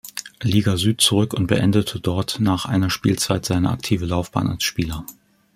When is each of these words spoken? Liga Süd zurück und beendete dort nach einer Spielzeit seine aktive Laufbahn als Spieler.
Liga 0.41 0.77
Süd 0.77 0.99
zurück 0.99 1.31
und 1.35 1.45
beendete 1.45 1.99
dort 1.99 2.39
nach 2.39 2.65
einer 2.65 2.89
Spielzeit 2.89 3.45
seine 3.45 3.69
aktive 3.69 4.07
Laufbahn 4.07 4.47
als 4.49 4.63
Spieler. 4.63 5.05